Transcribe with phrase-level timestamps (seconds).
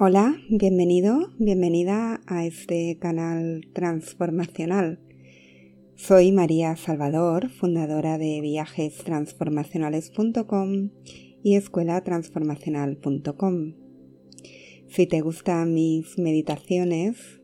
[0.00, 5.00] Hola, bienvenido, bienvenida a este canal transformacional.
[5.96, 10.90] Soy María Salvador, fundadora de viajestransformacionales.com
[11.42, 13.74] y escuelatransformacional.com.
[14.86, 17.40] Si te gustan mis meditaciones,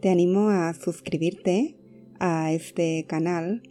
[0.00, 1.76] te animo a suscribirte
[2.20, 3.64] a este canal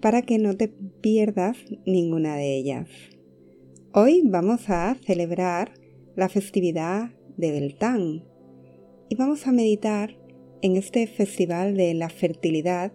[0.00, 2.88] para que no te pierdas ninguna de ellas.
[3.92, 5.74] Hoy vamos a celebrar
[6.14, 8.24] la festividad de Beltán
[9.08, 10.14] y vamos a meditar
[10.60, 12.92] en este festival de la fertilidad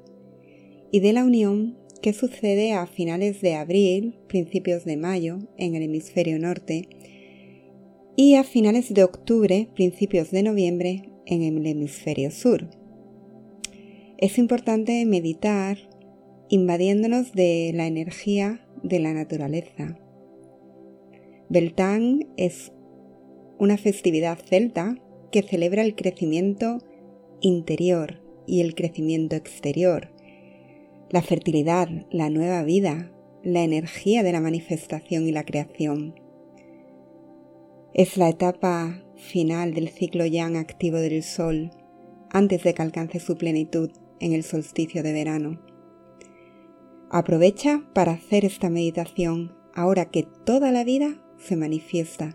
[0.91, 5.83] y de la unión que sucede a finales de abril, principios de mayo en el
[5.83, 6.89] hemisferio norte
[8.15, 12.69] y a finales de octubre, principios de noviembre en el hemisferio sur.
[14.17, 15.77] Es importante meditar
[16.49, 19.97] invadiéndonos de la energía de la naturaleza.
[21.49, 22.73] Beltán es
[23.63, 24.97] una festividad celta
[25.31, 26.79] que celebra el crecimiento
[27.39, 30.09] interior y el crecimiento exterior,
[31.09, 33.09] la fertilidad, la nueva vida,
[33.41, 36.19] la energía de la manifestación y la creación.
[37.93, 41.71] Es la etapa final del ciclo yang activo del Sol,
[42.31, 45.61] antes de que alcance su plenitud en el solsticio de verano.
[47.09, 52.33] Aprovecha para hacer esta meditación ahora que toda la vida se manifiesta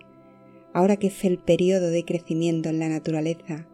[0.72, 3.68] ahora que es el periodo de crecimiento en la naturaleza.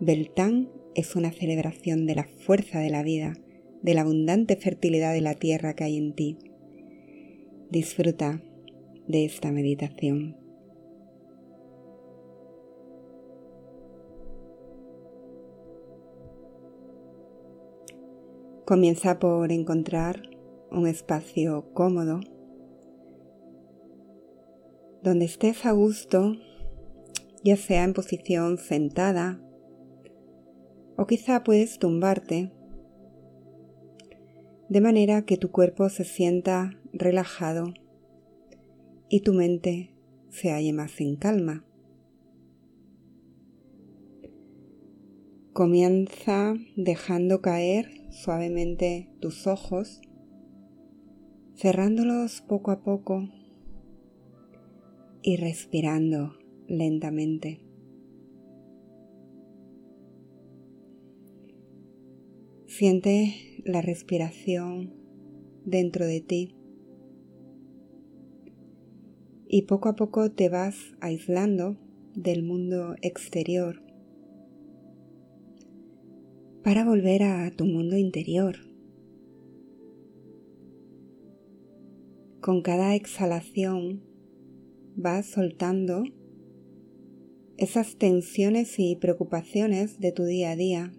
[0.00, 3.34] Beltán es una celebración de la fuerza de la vida,
[3.82, 6.38] de la abundante fertilidad de la tierra que hay en ti.
[7.70, 8.42] Disfruta
[9.06, 10.36] de esta meditación.
[18.64, 20.22] Comienza por encontrar
[20.70, 22.20] un espacio cómodo
[25.02, 26.36] donde estés a gusto,
[27.42, 29.40] ya sea en posición sentada
[30.96, 32.52] o quizá puedes tumbarte
[34.68, 37.72] de manera que tu cuerpo se sienta relajado
[39.08, 39.94] y tu mente
[40.28, 41.64] se halle más en calma.
[45.54, 50.02] Comienza dejando caer suavemente tus ojos,
[51.56, 53.28] cerrándolos poco a poco
[55.22, 56.34] y respirando
[56.66, 57.60] lentamente.
[62.66, 64.94] Siente la respiración
[65.64, 66.54] dentro de ti
[69.48, 71.76] y poco a poco te vas aislando
[72.14, 73.82] del mundo exterior
[76.62, 78.56] para volver a tu mundo interior.
[82.40, 84.09] Con cada exhalación
[84.96, 86.04] vas soltando
[87.56, 90.92] esas tensiones y preocupaciones de tu día a día.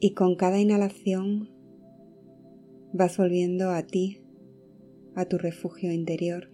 [0.00, 1.50] Y con cada inhalación
[2.92, 4.22] vas volviendo a ti,
[5.14, 6.50] a tu refugio interior.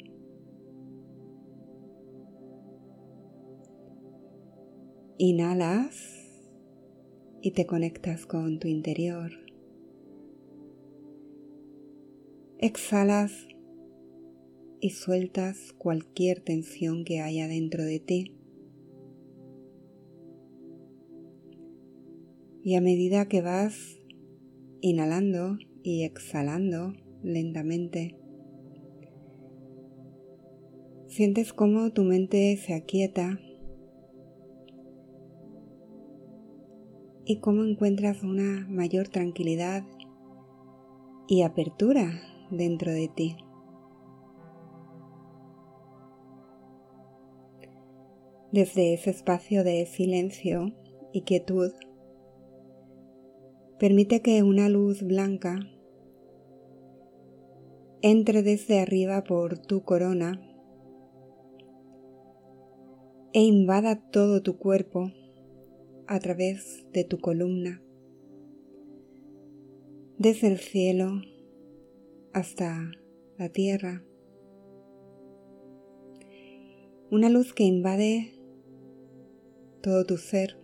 [5.19, 6.26] Inhalas
[7.41, 9.31] y te conectas con tu interior.
[12.59, 13.47] Exhalas
[14.81, 18.32] y sueltas cualquier tensión que haya dentro de ti.
[22.62, 24.00] Y a medida que vas
[24.81, 28.16] inhalando y exhalando lentamente,
[31.06, 33.41] sientes cómo tu mente se aquieta
[37.25, 39.84] y cómo encuentras una mayor tranquilidad
[41.28, 42.20] y apertura
[42.50, 43.37] dentro de ti.
[48.53, 50.73] Desde ese espacio de silencio
[51.12, 51.73] y quietud,
[53.79, 55.59] permite que una luz blanca
[58.03, 60.41] entre desde arriba por tu corona
[63.32, 65.11] e invada todo tu cuerpo
[66.06, 67.82] a través de tu columna,
[70.19, 71.20] desde el cielo
[72.32, 72.93] hasta
[73.38, 74.05] la tierra.
[77.11, 78.36] Una luz que invade
[79.87, 80.59] todo tu ser.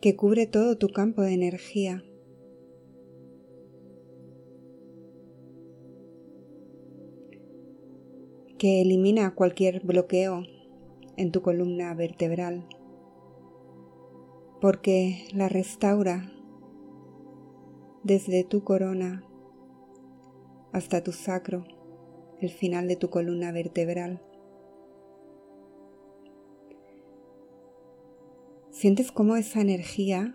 [0.00, 2.04] que cubre todo tu campo de energía.
[8.58, 10.44] que elimina cualquier bloqueo
[11.16, 12.68] en tu columna vertebral,
[14.60, 16.30] porque la restaura
[18.04, 19.24] desde tu corona
[20.72, 21.64] hasta tu sacro,
[22.40, 24.20] el final de tu columna vertebral.
[28.70, 30.34] Sientes cómo esa energía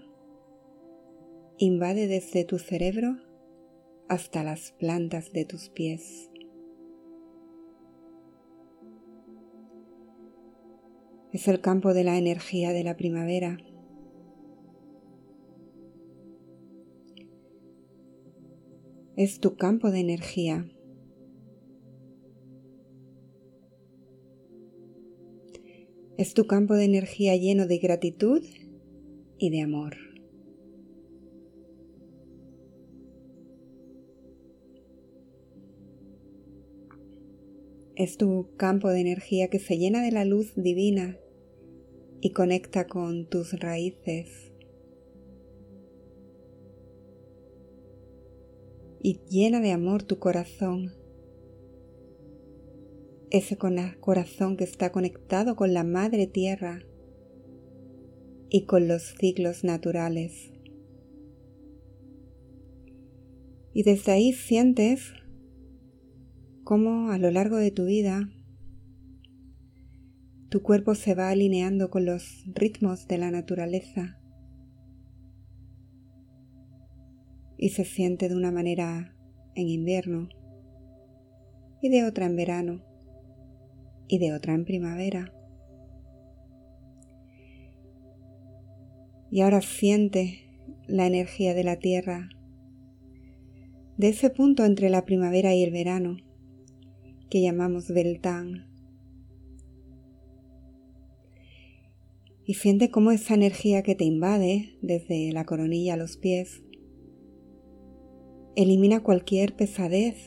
[1.57, 3.15] invade desde tu cerebro
[4.09, 6.29] hasta las plantas de tus pies.
[11.31, 13.57] Es el campo de la energía de la primavera.
[19.15, 20.67] Es tu campo de energía.
[26.33, 28.43] Es tu campo de energía lleno de gratitud
[29.37, 29.95] y de amor.
[37.95, 41.19] Es tu campo de energía que se llena de la luz divina
[42.19, 44.51] y conecta con tus raíces.
[49.03, 51.02] Y llena de amor tu corazón.
[53.33, 56.83] Ese corazón que está conectado con la madre tierra
[58.51, 60.53] y con los ciclos naturales.
[63.73, 65.13] Y desde ahí sientes
[66.63, 68.29] cómo a lo largo de tu vida
[70.49, 74.19] tu cuerpo se va alineando con los ritmos de la naturaleza
[77.57, 79.17] y se siente de una manera
[79.55, 80.29] en invierno
[81.81, 82.92] y de otra en verano
[84.13, 85.33] y de otra en primavera.
[89.31, 90.41] Y ahora siente
[90.85, 92.29] la energía de la tierra,
[93.97, 96.17] de ese punto entre la primavera y el verano,
[97.31, 98.67] que llamamos Beltán.
[102.45, 106.61] Y siente cómo esa energía que te invade desde la coronilla a los pies
[108.55, 110.17] elimina cualquier pesadez,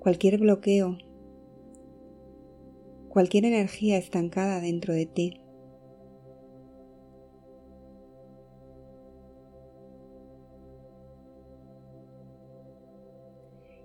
[0.00, 0.98] cualquier bloqueo,
[3.14, 5.40] cualquier energía estancada dentro de ti.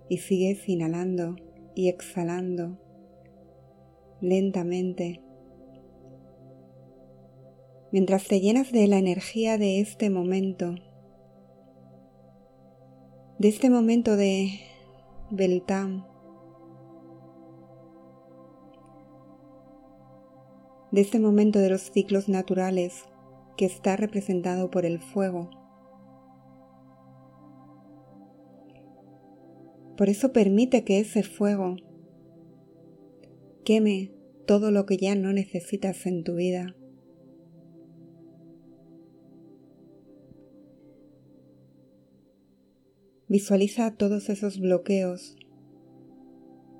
[0.09, 1.35] Y sigues inhalando
[1.75, 2.79] y exhalando
[4.19, 5.21] lentamente
[7.91, 10.73] mientras te llenas de la energía de este momento,
[13.37, 14.59] de este momento de
[15.29, 16.08] Beltán,
[20.91, 23.03] de este momento de los ciclos naturales
[23.57, 25.49] que está representado por el fuego.
[29.97, 31.75] Por eso permite que ese fuego
[33.65, 34.13] queme
[34.47, 36.75] todo lo que ya no necesitas en tu vida.
[43.27, 45.35] Visualiza todos esos bloqueos.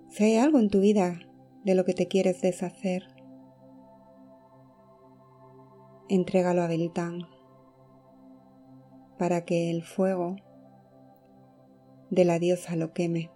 [0.09, 1.19] Si hay algo en tu vida
[1.63, 3.03] de lo que te quieres deshacer,
[6.09, 7.27] entrégalo a Beltán
[9.17, 10.37] para que el fuego
[12.09, 13.31] de la diosa lo queme.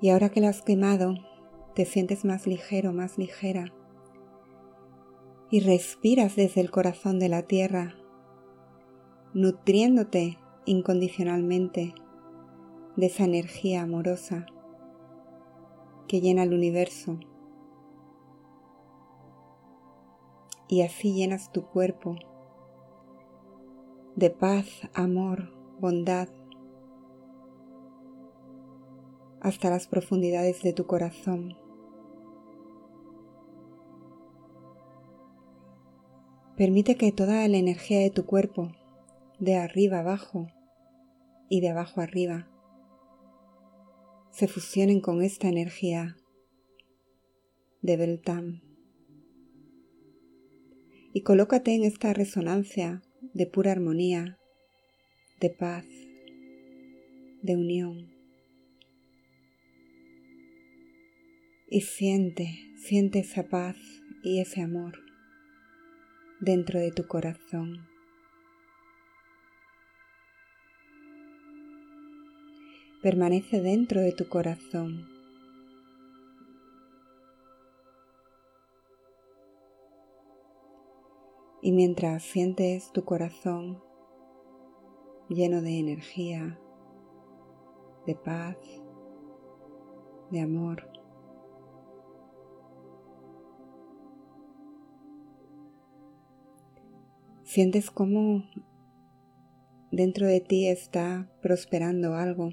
[0.00, 1.14] Y ahora que lo has quemado,
[1.74, 3.72] te sientes más ligero, más ligera.
[5.50, 7.94] Y respiras desde el corazón de la tierra,
[9.32, 11.94] nutriéndote incondicionalmente
[12.96, 14.46] de esa energía amorosa
[16.08, 17.18] que llena el universo
[20.68, 22.16] y así llenas tu cuerpo
[24.16, 26.28] de paz, amor, bondad,
[29.42, 31.54] hasta las profundidades de tu corazón.
[36.56, 38.72] Permite que toda la energía de tu cuerpo,
[39.38, 40.46] de arriba abajo
[41.50, 42.48] y de abajo arriba,
[44.36, 46.18] se fusionen con esta energía
[47.80, 48.60] de Beltam
[51.14, 53.02] y colócate en esta resonancia
[53.32, 54.38] de pura armonía,
[55.40, 55.86] de paz,
[57.40, 58.12] de unión.
[61.70, 63.78] Y siente, siente esa paz
[64.22, 64.98] y ese amor
[66.40, 67.95] dentro de tu corazón.
[73.02, 75.06] Permanece dentro de tu corazón.
[81.62, 83.82] Y mientras sientes tu corazón
[85.28, 86.58] lleno de energía,
[88.06, 88.56] de paz,
[90.30, 90.88] de amor,
[97.46, 98.44] Sientes cómo
[99.90, 102.50] dentro de ti está prosperando algo.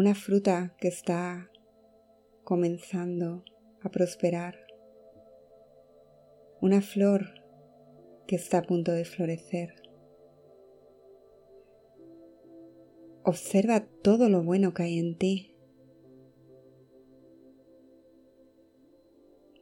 [0.00, 1.50] Una fruta que está
[2.44, 3.42] comenzando
[3.82, 4.54] a prosperar.
[6.60, 7.22] Una flor
[8.28, 9.74] que está a punto de florecer.
[13.24, 15.56] Observa todo lo bueno que hay en ti.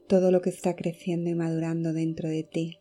[0.06, 2.78] Todo lo que está creciendo y madurando dentro de ti.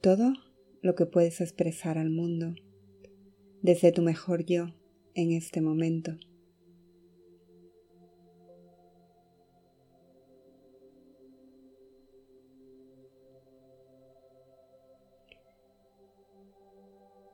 [0.00, 0.45] Todo
[0.82, 2.54] lo que puedes expresar al mundo
[3.62, 4.66] desde tu mejor yo
[5.14, 6.12] en este momento.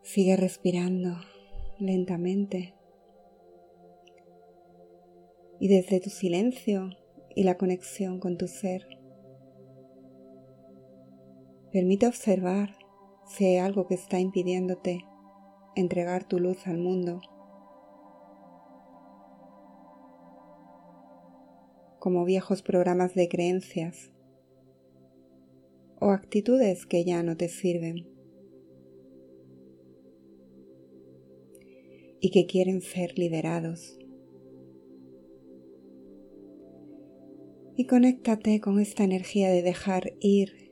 [0.03, 1.17] Sigue respirando
[1.79, 2.75] lentamente
[5.59, 6.91] y desde tu silencio
[7.35, 8.87] y la conexión con tu ser,
[11.71, 12.82] permite observar
[13.33, 15.05] si algo que está impidiéndote
[15.75, 17.21] entregar tu luz al mundo.
[21.99, 24.11] como viejos programas de creencias
[26.01, 28.13] o actitudes que ya no te sirven.
[32.25, 33.99] y que quieren ser liberados.
[37.77, 40.72] Y conéctate con esta energía de dejar ir,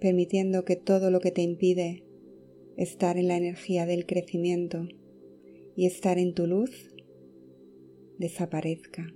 [0.00, 2.04] permitiendo que todo lo que te impide
[2.76, 4.88] estar en la energía del crecimiento
[5.76, 6.94] y estar en tu luz
[8.18, 9.14] desaparezca.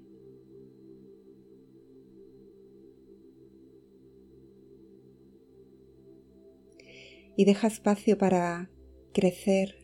[7.37, 8.71] Y deja espacio para
[9.13, 9.75] crecer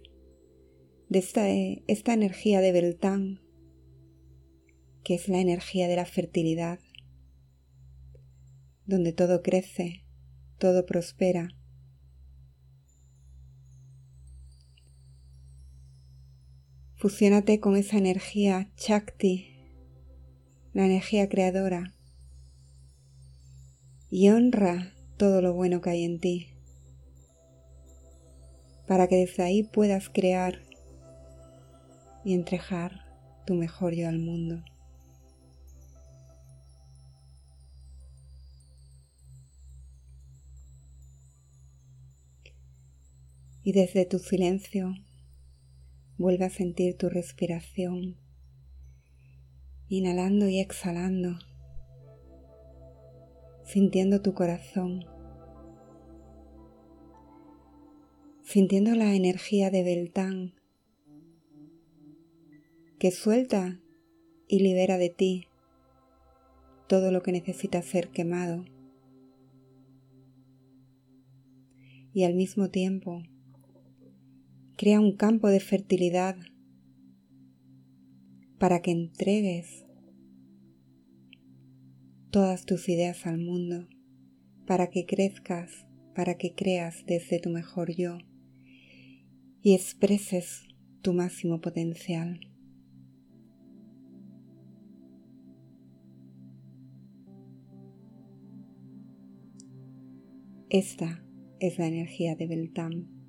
[1.08, 3.40] de esta, esta energía de Beltán,
[5.02, 6.78] que es la energía de la fertilidad,
[8.86, 10.04] donde todo crece,
[10.60, 11.48] todo prospera.
[16.94, 19.56] Fusiónate con esa energía Chakti,
[20.72, 21.94] la energía creadora,
[24.10, 26.54] y honra todo lo bueno que hay en ti
[28.90, 30.62] para que desde ahí puedas crear
[32.24, 33.04] y entrejar
[33.46, 34.64] tu mejor yo al mundo.
[43.62, 44.94] Y desde tu silencio
[46.16, 48.16] vuelve a sentir tu respiración,
[49.88, 51.38] inhalando y exhalando,
[53.64, 55.04] sintiendo tu corazón
[58.50, 60.54] sintiendo la energía de Beltán
[62.98, 63.80] que suelta
[64.48, 65.46] y libera de ti
[66.88, 68.64] todo lo que necesita ser quemado.
[72.12, 73.22] Y al mismo tiempo
[74.80, 76.36] crea un campo de fertilidad
[78.58, 79.84] para que entregues
[82.30, 83.90] todas tus ideas al mundo,
[84.66, 88.16] para que crezcas, para que creas desde tu mejor yo
[89.60, 90.62] y expreses
[91.02, 92.40] tu máximo potencial.
[100.70, 101.22] Esta
[101.58, 103.19] es la energía de Beltam.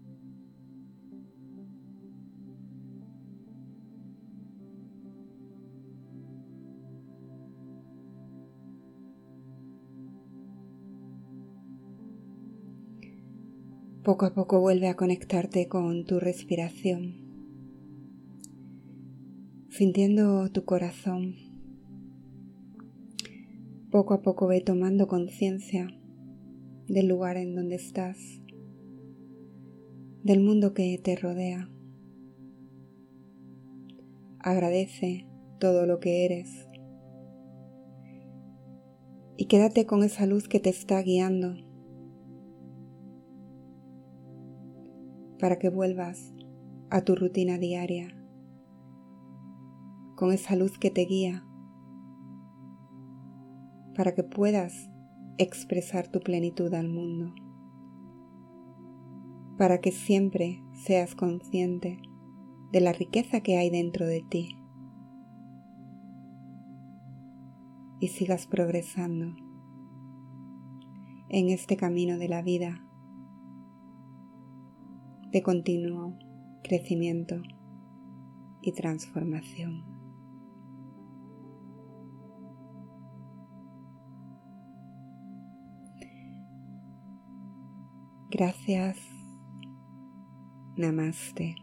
[14.03, 17.13] Poco a poco vuelve a conectarte con tu respiración,
[19.70, 21.36] sintiendo tu corazón.
[23.91, 25.88] Poco a poco ve tomando conciencia
[26.88, 28.17] del lugar en donde estás,
[30.24, 31.70] del mundo que te rodea.
[34.39, 35.27] Agradece
[35.60, 36.67] todo lo que eres
[39.38, 41.70] y quédate con esa luz que te está guiando
[45.41, 46.33] para que vuelvas
[46.91, 48.15] a tu rutina diaria
[50.15, 51.43] con esa luz que te guía
[53.95, 54.89] para que puedas
[55.38, 57.33] expresar tu plenitud al mundo,
[59.57, 62.00] para que siempre seas consciente
[62.71, 64.55] de la riqueza que hay dentro de ti
[68.00, 69.36] y sigas progresando
[71.29, 72.88] en este camino de la vida
[75.31, 76.17] de continuo
[76.63, 77.41] crecimiento
[78.61, 79.83] y transformación.
[88.29, 88.97] Gracias.
[90.77, 91.60] Namaste.